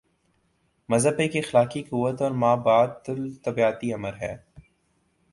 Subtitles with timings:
[0.89, 4.35] مذہب ایک اخلاقی قوت اور مابعد الطبیعیاتی امر ہے۔